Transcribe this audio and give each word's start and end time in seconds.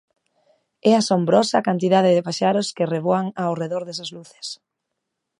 É 0.89 0.91
asombrosa 0.95 1.55
a 1.57 1.65
cantidade 1.69 2.15
de 2.17 2.25
paxaros 2.27 2.67
que 2.75 2.89
revoan 2.95 3.25
ao 3.41 3.53
redor 3.61 3.83
desas 3.85 4.09
luces. 4.17 4.47